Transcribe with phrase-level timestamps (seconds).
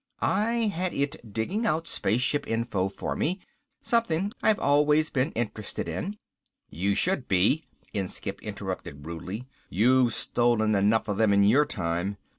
[0.19, 3.39] I had it digging out spaceship info for me,
[3.81, 6.17] something I have always been interested in"
[6.71, 9.45] "You should be," Inskipp interrupted rudely.
[9.69, 12.17] "You've stolen enough of them in your time."